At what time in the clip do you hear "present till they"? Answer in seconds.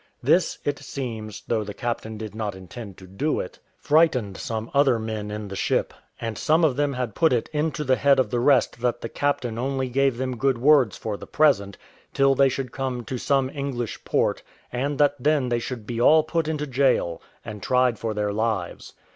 11.27-12.49